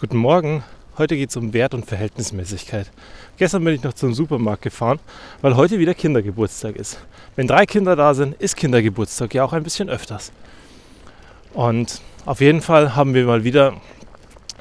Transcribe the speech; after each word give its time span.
Guten 0.00 0.18
Morgen. 0.18 0.62
Heute 0.96 1.16
geht 1.16 1.30
es 1.30 1.36
um 1.36 1.52
Wert 1.52 1.74
und 1.74 1.84
Verhältnismäßigkeit. 1.84 2.88
Gestern 3.36 3.64
bin 3.64 3.74
ich 3.74 3.82
noch 3.82 3.94
zum 3.94 4.14
Supermarkt 4.14 4.62
gefahren, 4.62 5.00
weil 5.40 5.56
heute 5.56 5.80
wieder 5.80 5.92
Kindergeburtstag 5.92 6.76
ist. 6.76 7.00
Wenn 7.34 7.48
drei 7.48 7.66
Kinder 7.66 7.96
da 7.96 8.14
sind, 8.14 8.40
ist 8.40 8.54
Kindergeburtstag 8.54 9.34
ja 9.34 9.42
auch 9.42 9.52
ein 9.52 9.64
bisschen 9.64 9.88
öfters. 9.88 10.30
Und 11.52 12.00
auf 12.26 12.40
jeden 12.40 12.60
Fall 12.60 12.94
haben 12.94 13.12
wir 13.12 13.24
mal 13.24 13.42
wieder 13.42 13.74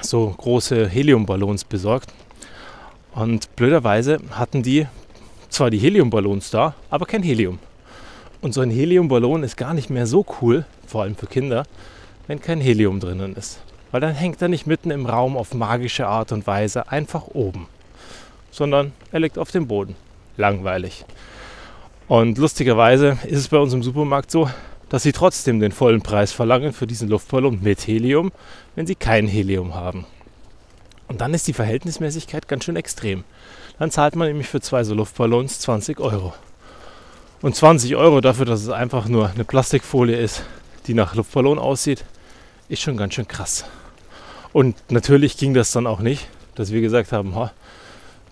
so 0.02 0.34
große 0.36 0.88
Heliumballons 0.88 1.66
besorgt. 1.66 2.12
Und 3.14 3.56
blöderweise 3.56 4.18
hatten 4.32 4.64
die 4.64 4.88
zwar 5.50 5.70
die 5.70 5.78
Heliumballons 5.78 6.50
da, 6.50 6.74
aber 6.90 7.06
kein 7.06 7.22
Helium. 7.22 7.60
Und 8.42 8.56
so 8.56 8.62
ein 8.62 8.72
Heliumballon 8.72 9.44
ist 9.44 9.56
gar 9.56 9.76
nicht 9.76 9.92
mehr 9.92 10.08
so 10.08 10.26
cool, 10.42 10.66
vor 10.88 11.04
allem 11.04 11.16
für 11.16 11.28
Kinder, 11.28 11.68
wenn 12.26 12.42
kein 12.42 12.60
Helium 12.60 13.00
drinnen 13.00 13.36
ist. 13.36 13.60
Weil 13.92 14.02
dann 14.02 14.14
hängt 14.14 14.42
er 14.42 14.48
nicht 14.48 14.68
mitten 14.68 14.92
im 14.92 15.06
Raum 15.06 15.38
auf 15.38 15.54
magische 15.54 16.08
Art 16.08 16.32
und 16.32 16.46
Weise 16.48 16.92
einfach 16.92 17.28
oben, 17.28 17.68
sondern 18.52 18.92
er 19.12 19.20
liegt 19.20 19.38
auf 19.38 19.52
dem 19.52 19.68
Boden. 19.68 19.96
Langweilig. 20.36 21.06
Und 22.08 22.38
lustigerweise 22.38 23.18
ist 23.26 23.40
es 23.40 23.48
bei 23.48 23.58
uns 23.58 23.74
im 23.74 23.84
Supermarkt 23.84 24.32
so, 24.32 24.50
dass 24.90 25.04
sie 25.04 25.12
trotzdem 25.12 25.60
den 25.60 25.72
vollen 25.72 26.02
Preis 26.02 26.32
verlangen 26.32 26.74
für 26.74 26.88
diesen 26.88 27.10
Luftballon 27.10 27.60
mit 27.62 27.86
Helium, 27.88 28.32
wenn 28.76 28.88
sie 28.88 28.96
kein 28.96 29.28
Helium 29.28 29.76
haben. 29.76 30.06
Und 31.08 31.22
dann 31.22 31.34
ist 31.34 31.48
die 31.48 31.54
Verhältnismäßigkeit 31.54 32.48
ganz 32.48 32.66
schön 32.66 32.76
extrem. 32.76 33.24
Dann 33.80 33.92
zahlt 33.92 34.16
man 34.16 34.28
nämlich 34.28 34.48
für 34.48 34.62
zwei 34.62 34.84
so 34.84 34.94
Luftballons 34.94 35.60
20 35.60 36.00
Euro. 36.00 36.34
Und 37.42 37.56
20 37.56 37.96
Euro 37.96 38.22
dafür, 38.22 38.46
dass 38.46 38.62
es 38.62 38.70
einfach 38.70 39.08
nur 39.08 39.30
eine 39.30 39.44
Plastikfolie 39.44 40.18
ist, 40.18 40.44
die 40.88 40.94
nach 40.94 41.16
Luftballon 41.16 41.60
aussieht, 41.60 42.04
ist 42.70 42.82
schon 42.82 42.98
ganz 42.98 43.14
schön 43.14 43.28
krass. 43.28 43.66
Und 44.54 44.76
natürlich 44.92 45.38
ging 45.38 45.54
das 45.54 45.72
dann 45.72 45.88
auch 45.88 46.00
nicht, 46.00 46.28
dass 46.56 46.72
wir 46.72 46.82
gesagt 46.82 47.12
haben, 47.12 47.34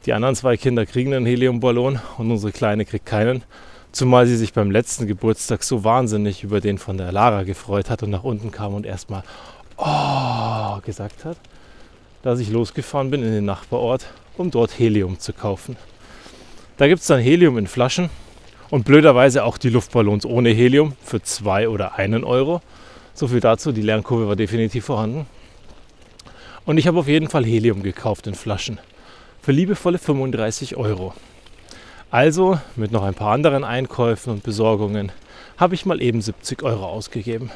die 0.05 0.13
anderen 0.13 0.35
zwei 0.35 0.57
Kinder 0.57 0.85
kriegen 0.85 1.13
einen 1.13 1.25
Heliumballon 1.25 1.99
und 2.17 2.31
unsere 2.31 2.51
Kleine 2.51 2.85
kriegt 2.85 3.05
keinen. 3.05 3.43
Zumal 3.91 4.27
sie 4.27 4.35
sich 4.35 4.53
beim 4.53 4.71
letzten 4.71 5.07
Geburtstag 5.07 5.63
so 5.63 5.83
wahnsinnig 5.83 6.43
über 6.43 6.61
den 6.61 6.77
von 6.77 6.97
der 6.97 7.11
Lara 7.11 7.43
gefreut 7.43 7.89
hat 7.89 8.03
und 8.03 8.09
nach 8.09 8.23
unten 8.23 8.51
kam 8.51 8.73
und 8.73 8.85
erstmal 8.85 9.23
Oh 9.77 10.79
gesagt 10.85 11.25
hat, 11.25 11.37
dass 12.21 12.39
ich 12.39 12.49
losgefahren 12.49 13.09
bin 13.09 13.23
in 13.23 13.31
den 13.31 13.45
Nachbarort, 13.45 14.05
um 14.37 14.51
dort 14.51 14.77
Helium 14.77 15.19
zu 15.19 15.33
kaufen. 15.33 15.75
Da 16.77 16.87
gibt 16.87 17.01
es 17.01 17.07
dann 17.07 17.19
Helium 17.19 17.57
in 17.57 17.67
Flaschen 17.67 18.09
und 18.69 18.85
blöderweise 18.85 19.43
auch 19.43 19.57
die 19.57 19.69
Luftballons 19.69 20.25
ohne 20.25 20.49
Helium 20.49 20.93
für 21.03 21.21
zwei 21.21 21.69
oder 21.69 21.95
einen 21.95 22.23
Euro. 22.23 22.61
So 23.13 23.27
viel 23.27 23.39
dazu, 23.39 23.71
die 23.71 23.81
Lernkurve 23.81 24.27
war 24.27 24.35
definitiv 24.35 24.85
vorhanden. 24.85 25.25
Und 26.65 26.77
ich 26.77 26.87
habe 26.87 26.99
auf 26.99 27.07
jeden 27.07 27.29
Fall 27.29 27.45
Helium 27.45 27.83
gekauft 27.83 28.25
in 28.25 28.33
Flaschen. 28.33 28.79
Für 29.41 29.51
liebevolle 29.51 29.99
35 29.99 30.75
Euro. 30.77 31.13
Also 32.09 32.59
mit 32.75 32.91
noch 32.91 33.03
ein 33.03 33.13
paar 33.13 33.33
anderen 33.33 33.63
Einkäufen 33.63 34.33
und 34.33 34.43
Besorgungen 34.43 35.11
habe 35.57 35.75
ich 35.75 35.85
mal 35.85 36.01
eben 36.01 36.21
70 36.21 36.63
Euro 36.63 36.85
ausgegeben. 36.85 37.51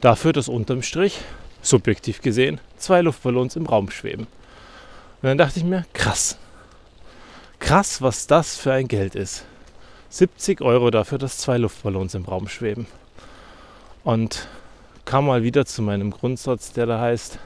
Dafür, 0.00 0.32
dass 0.32 0.48
unterm 0.48 0.82
Strich, 0.82 1.20
subjektiv 1.62 2.20
gesehen, 2.20 2.60
zwei 2.76 3.02
Luftballons 3.02 3.56
im 3.56 3.66
Raum 3.66 3.90
schweben. 3.90 4.26
Und 5.22 5.28
dann 5.28 5.38
dachte 5.38 5.60
ich 5.60 5.64
mir, 5.64 5.86
krass. 5.92 6.36
Krass, 7.60 8.02
was 8.02 8.26
das 8.26 8.56
für 8.56 8.72
ein 8.72 8.88
Geld 8.88 9.14
ist. 9.14 9.44
70 10.10 10.60
Euro 10.60 10.90
dafür, 10.90 11.18
dass 11.18 11.38
zwei 11.38 11.56
Luftballons 11.56 12.14
im 12.14 12.24
Raum 12.24 12.48
schweben. 12.48 12.86
Und 14.02 14.48
kam 15.04 15.26
mal 15.26 15.42
wieder 15.42 15.64
zu 15.66 15.82
meinem 15.82 16.10
Grundsatz, 16.10 16.72
der 16.72 16.86
da 16.86 17.00
heißt, 17.00 17.38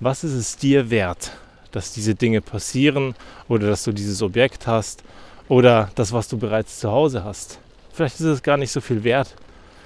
was 0.00 0.24
ist 0.24 0.34
es 0.34 0.56
dir 0.56 0.90
wert, 0.90 1.32
dass 1.72 1.92
diese 1.92 2.14
Dinge 2.14 2.40
passieren 2.40 3.14
oder 3.48 3.68
dass 3.68 3.84
du 3.84 3.92
dieses 3.92 4.22
Objekt 4.22 4.66
hast 4.66 5.02
oder 5.48 5.90
das, 5.94 6.12
was 6.12 6.28
du 6.28 6.38
bereits 6.38 6.78
zu 6.78 6.90
Hause 6.90 7.24
hast. 7.24 7.58
Vielleicht 7.92 8.14
ist 8.16 8.26
es 8.26 8.42
gar 8.42 8.56
nicht 8.56 8.70
so 8.70 8.80
viel 8.80 9.04
wert, 9.04 9.34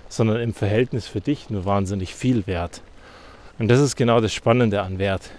sondern 0.08 0.40
im 0.40 0.54
Verhältnis 0.54 1.06
für 1.06 1.20
dich 1.20 1.48
nur 1.48 1.64
wahnsinnig 1.64 2.14
viel 2.14 2.46
wert. 2.46 2.82
Und 3.58 3.68
das 3.68 3.80
ist 3.80 3.96
genau 3.96 4.20
das 4.20 4.34
Spannende 4.34 4.82
an 4.82 4.98
Wert. 4.98 5.30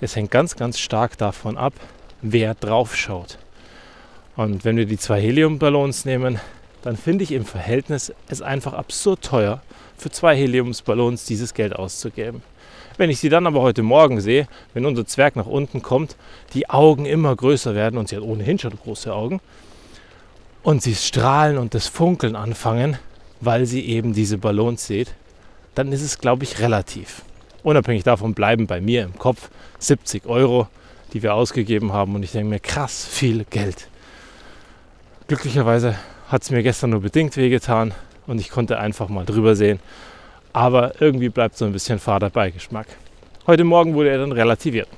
Es 0.00 0.14
hängt 0.14 0.30
ganz, 0.30 0.54
ganz 0.54 0.78
stark 0.78 1.18
davon 1.18 1.56
ab, 1.56 1.72
wer 2.22 2.54
drauf 2.54 2.94
schaut. 2.94 3.38
Und 4.36 4.64
wenn 4.64 4.76
wir 4.76 4.86
die 4.86 4.98
zwei 4.98 5.20
Heliumballons 5.20 6.04
nehmen, 6.04 6.38
dann 6.82 6.96
finde 6.96 7.24
ich 7.24 7.32
im 7.32 7.44
Verhältnis 7.44 8.12
es 8.28 8.40
einfach 8.40 8.72
absurd 8.72 9.22
teuer, 9.24 9.62
für 9.96 10.10
zwei 10.10 10.36
Heliumsballons 10.36 11.24
dieses 11.24 11.54
Geld 11.54 11.74
auszugeben. 11.74 12.42
Wenn 12.98 13.10
ich 13.10 13.20
sie 13.20 13.28
dann 13.28 13.46
aber 13.46 13.62
heute 13.62 13.84
Morgen 13.84 14.20
sehe, 14.20 14.48
wenn 14.74 14.84
unser 14.84 15.06
Zwerg 15.06 15.36
nach 15.36 15.46
unten 15.46 15.82
kommt, 15.82 16.16
die 16.52 16.68
Augen 16.68 17.06
immer 17.06 17.34
größer 17.34 17.76
werden 17.76 17.96
und 17.96 18.08
sie 18.08 18.16
hat 18.16 18.24
ohnehin 18.24 18.58
schon 18.58 18.72
große 18.76 19.14
Augen 19.14 19.40
und 20.64 20.82
sie 20.82 20.96
strahlen 20.96 21.58
und 21.58 21.74
das 21.74 21.86
Funkeln 21.86 22.34
anfangen, 22.34 22.98
weil 23.40 23.66
sie 23.66 23.86
eben 23.86 24.14
diese 24.14 24.36
Ballons 24.36 24.88
sieht, 24.88 25.14
dann 25.76 25.92
ist 25.92 26.02
es, 26.02 26.18
glaube 26.18 26.42
ich, 26.42 26.58
relativ. 26.58 27.22
Unabhängig 27.62 28.02
davon 28.02 28.34
bleiben 28.34 28.66
bei 28.66 28.80
mir 28.80 29.04
im 29.04 29.16
Kopf 29.16 29.48
70 29.78 30.26
Euro, 30.26 30.66
die 31.12 31.22
wir 31.22 31.34
ausgegeben 31.34 31.92
haben 31.92 32.16
und 32.16 32.24
ich 32.24 32.32
denke 32.32 32.50
mir, 32.50 32.60
krass 32.60 33.06
viel 33.08 33.44
Geld. 33.44 33.88
Glücklicherweise 35.28 35.94
hat 36.28 36.42
es 36.42 36.50
mir 36.50 36.64
gestern 36.64 36.90
nur 36.90 37.00
bedingt 37.00 37.36
wehgetan 37.36 37.94
und 38.26 38.40
ich 38.40 38.50
konnte 38.50 38.80
einfach 38.80 39.08
mal 39.08 39.24
drüber 39.24 39.54
sehen. 39.54 39.78
Aber 40.52 41.00
irgendwie 41.00 41.28
bleibt 41.28 41.56
so 41.56 41.64
ein 41.64 41.72
bisschen 41.72 41.98
fader 41.98 42.30
Beigeschmack. 42.30 42.86
Heute 43.46 43.64
Morgen 43.64 43.94
wurde 43.94 44.10
er 44.10 44.18
dann 44.18 44.32
relativiert. 44.32 44.88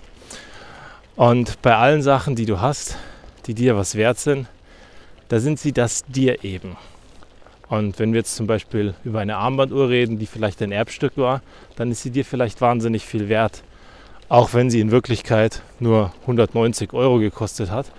Und 1.17 1.61
bei 1.63 1.77
allen 1.77 2.03
Sachen, 2.03 2.35
die 2.35 2.47
du 2.47 2.61
hast, 2.61 2.97
die 3.47 3.55
dir 3.55 3.77
was 3.77 3.95
wert 3.95 4.19
sind, 4.19 4.47
da 5.29 5.39
sind 5.39 5.59
sie 5.61 5.73
das 5.73 6.05
dir 6.07 6.45
eben. 6.45 6.77
Und 7.69 7.99
wenn 8.01 8.13
wir 8.13 8.19
jetzt 8.19 8.35
zum 8.35 8.49
Beispiel 8.49 8.95
über 9.05 9.21
eine 9.21 9.37
Armbanduhr 9.37 9.89
reden, 9.89 10.19
die 10.19 10.27
vielleicht 10.27 10.61
ein 10.61 10.73
Erbstück 10.73 11.17
war, 11.17 11.41
dann 11.77 11.91
ist 11.93 12.03
sie 12.03 12.11
dir 12.11 12.25
vielleicht 12.25 12.61
wahnsinnig 12.61 13.05
viel 13.05 13.29
wert. 13.29 13.63
Auch 14.29 14.55
wenn 14.55 14.71
sie 14.71 14.81
in 14.81 14.91
Wirklichkeit 14.91 15.63
nur 15.79 16.13
190 16.23 16.93
Euro 16.93 17.19
gekostet 17.19 17.71
hat. 17.71 17.93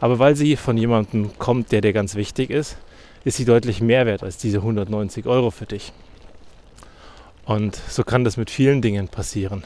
Aber 0.00 0.18
weil 0.18 0.36
sie 0.36 0.56
von 0.56 0.76
jemandem 0.76 1.30
kommt, 1.38 1.72
der 1.72 1.80
dir 1.80 1.94
ganz 1.94 2.14
wichtig 2.16 2.50
ist, 2.50 2.76
ist 3.24 3.38
sie 3.38 3.46
deutlich 3.46 3.80
mehr 3.80 4.04
wert 4.04 4.22
als 4.22 4.36
diese 4.36 4.58
190 4.58 5.24
Euro 5.24 5.50
für 5.50 5.66
dich. 5.66 5.92
Und 7.46 7.76
so 7.76 8.04
kann 8.04 8.24
das 8.24 8.36
mit 8.36 8.50
vielen 8.50 8.80
Dingen 8.80 9.08
passieren. 9.08 9.64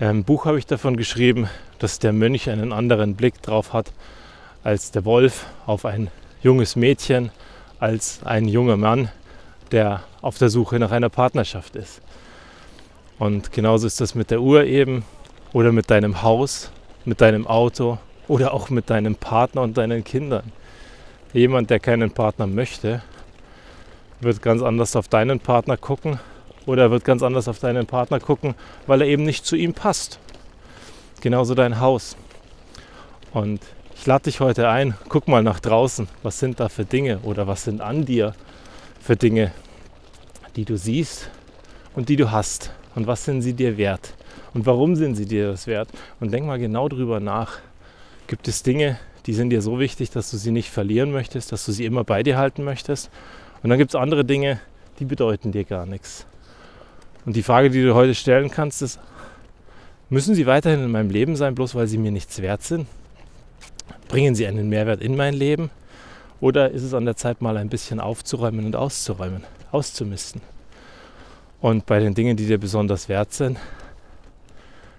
Im 0.00 0.24
Buch 0.24 0.46
habe 0.46 0.58
ich 0.58 0.66
davon 0.66 0.96
geschrieben, 0.96 1.48
dass 1.78 2.00
der 2.00 2.12
Mönch 2.12 2.50
einen 2.50 2.72
anderen 2.72 3.14
Blick 3.14 3.40
drauf 3.40 3.72
hat 3.72 3.92
als 4.64 4.90
der 4.90 5.04
Wolf 5.04 5.46
auf 5.66 5.84
ein 5.84 6.10
junges 6.42 6.74
Mädchen, 6.74 7.30
als 7.78 8.20
ein 8.24 8.48
junger 8.48 8.76
Mann, 8.76 9.10
der 9.70 10.02
auf 10.22 10.38
der 10.38 10.48
Suche 10.48 10.78
nach 10.78 10.90
einer 10.90 11.08
Partnerschaft 11.08 11.76
ist. 11.76 12.00
Und 13.18 13.52
genauso 13.52 13.86
ist 13.86 14.00
das 14.00 14.16
mit 14.16 14.30
der 14.32 14.40
Uhr 14.40 14.64
eben 14.64 15.04
oder 15.52 15.70
mit 15.70 15.88
deinem 15.90 16.22
Haus, 16.22 16.72
mit 17.04 17.20
deinem 17.20 17.46
Auto 17.46 17.98
oder 18.26 18.52
auch 18.52 18.70
mit 18.70 18.90
deinem 18.90 19.14
Partner 19.14 19.62
und 19.62 19.78
deinen 19.78 20.02
Kindern. 20.02 20.50
Jemand, 21.32 21.70
der 21.70 21.78
keinen 21.78 22.10
Partner 22.10 22.48
möchte, 22.48 23.02
wird 24.20 24.42
ganz 24.42 24.62
anders 24.62 24.96
auf 24.96 25.06
deinen 25.06 25.38
Partner 25.38 25.76
gucken 25.76 26.18
oder 26.66 26.90
wird 26.90 27.04
ganz 27.04 27.22
anders 27.22 27.48
auf 27.48 27.58
deinen 27.58 27.86
Partner 27.86 28.20
gucken, 28.20 28.54
weil 28.86 29.02
er 29.02 29.08
eben 29.08 29.24
nicht 29.24 29.46
zu 29.46 29.56
ihm 29.56 29.74
passt. 29.74 30.18
Genauso 31.20 31.54
dein 31.54 31.80
Haus. 31.80 32.16
Und 33.32 33.60
ich 33.96 34.06
lade 34.06 34.24
dich 34.24 34.40
heute 34.40 34.68
ein, 34.68 34.94
guck 35.08 35.28
mal 35.28 35.42
nach 35.42 35.60
draußen, 35.60 36.08
was 36.22 36.38
sind 36.38 36.60
da 36.60 36.68
für 36.68 36.84
Dinge 36.84 37.20
oder 37.22 37.46
was 37.46 37.64
sind 37.64 37.80
an 37.80 38.04
dir 38.04 38.34
für 39.00 39.16
Dinge, 39.16 39.52
die 40.56 40.64
du 40.64 40.76
siehst 40.76 41.30
und 41.94 42.08
die 42.08 42.16
du 42.16 42.30
hast 42.30 42.72
und 42.94 43.06
was 43.06 43.24
sind 43.24 43.42
sie 43.42 43.54
dir 43.54 43.76
wert 43.76 44.14
und 44.54 44.66
warum 44.66 44.96
sind 44.96 45.14
sie 45.14 45.26
dir 45.26 45.48
das 45.48 45.66
wert 45.66 45.88
und 46.20 46.32
denk 46.32 46.46
mal 46.46 46.58
genau 46.58 46.88
drüber 46.88 47.20
nach. 47.20 47.58
Gibt 48.26 48.48
es 48.48 48.62
Dinge, 48.62 48.98
die 49.26 49.34
sind 49.34 49.50
dir 49.50 49.62
so 49.62 49.78
wichtig, 49.78 50.10
dass 50.10 50.30
du 50.30 50.36
sie 50.36 50.50
nicht 50.50 50.70
verlieren 50.70 51.12
möchtest, 51.12 51.52
dass 51.52 51.64
du 51.64 51.72
sie 51.72 51.84
immer 51.84 52.04
bei 52.04 52.22
dir 52.22 52.36
halten 52.36 52.64
möchtest. 52.64 53.10
Und 53.62 53.70
dann 53.70 53.78
gibt 53.78 53.92
es 53.92 53.94
andere 53.94 54.24
Dinge, 54.24 54.60
die 54.98 55.04
bedeuten 55.04 55.52
dir 55.52 55.64
gar 55.64 55.86
nichts. 55.86 56.26
Und 57.24 57.36
die 57.36 57.42
Frage, 57.42 57.70
die 57.70 57.82
du 57.82 57.94
heute 57.94 58.14
stellen 58.14 58.50
kannst, 58.50 58.82
ist, 58.82 58.98
müssen 60.10 60.34
sie 60.34 60.46
weiterhin 60.46 60.84
in 60.84 60.90
meinem 60.90 61.10
Leben 61.10 61.36
sein, 61.36 61.54
bloß 61.54 61.74
weil 61.74 61.86
sie 61.86 61.98
mir 61.98 62.10
nichts 62.10 62.42
wert 62.42 62.62
sind? 62.62 62.86
Bringen 64.08 64.34
sie 64.34 64.46
einen 64.46 64.68
Mehrwert 64.68 65.00
in 65.00 65.16
mein 65.16 65.34
Leben? 65.34 65.70
Oder 66.40 66.70
ist 66.70 66.82
es 66.82 66.94
an 66.94 67.04
der 67.04 67.16
Zeit, 67.16 67.40
mal 67.40 67.56
ein 67.56 67.68
bisschen 67.68 68.00
aufzuräumen 68.00 68.66
und 68.66 68.74
auszuräumen, 68.74 69.44
auszumisten? 69.70 70.40
Und 71.60 71.86
bei 71.86 72.00
den 72.00 72.14
Dingen, 72.14 72.36
die 72.36 72.46
dir 72.46 72.58
besonders 72.58 73.08
wert 73.08 73.32
sind, 73.32 73.58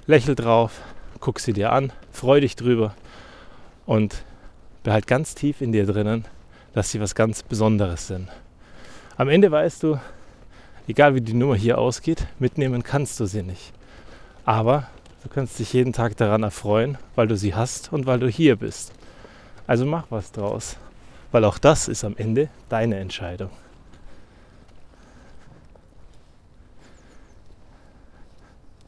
lächel 0.08 0.36
drauf, 0.36 0.80
guck 1.20 1.42
sie 1.42 1.52
dir 1.52 1.74
an, 1.74 1.92
freu 2.12 2.40
dich 2.40 2.56
drüber 2.56 2.96
und 3.86 4.24
behalt 4.84 5.08
ganz 5.08 5.36
tief 5.36 5.60
in 5.60 5.74
dir 5.74 5.86
drinnen, 5.86 6.26
dass 6.74 6.92
sie 6.92 7.02
was 7.02 7.16
ganz 7.16 7.44
Besonderes 7.44 8.08
sind. 8.08 8.30
Am 9.18 9.30
Ende 9.30 9.52
weißt 9.52 9.84
du, 9.84 10.00
egal 10.88 11.16
wie 11.16 11.22
die 11.22 11.34
Nummer 11.34 11.56
hier 11.56 11.78
ausgeht, 11.78 12.28
mitnehmen 12.40 12.84
kannst 12.84 13.20
du 13.20 13.26
sie 13.26 13.44
nicht. 13.44 13.74
Aber 14.46 14.88
Du 15.24 15.30
kannst 15.30 15.58
dich 15.58 15.72
jeden 15.72 15.94
Tag 15.94 16.18
daran 16.18 16.44
erfreuen, 16.44 16.98
weil 17.16 17.28
du 17.28 17.38
sie 17.38 17.56
hast 17.56 17.94
und 17.94 18.06
weil 18.06 18.20
du 18.20 18.28
hier 18.28 18.58
bist. 18.58 18.92
Also 19.66 19.86
mach 19.86 20.04
was 20.10 20.34
draus, 20.34 20.76
weil 21.32 21.46
auch 21.46 21.58
das 21.58 21.88
ist 21.88 22.04
am 22.04 22.18
Ende 22.18 22.50
deine 22.68 22.98
Entscheidung. 22.98 23.50